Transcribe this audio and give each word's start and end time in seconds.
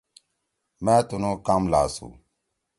مأ 0.85 0.95
تُنُو 1.07 1.31
کام 1.45 1.63
لھاسُو۔ 1.71 2.07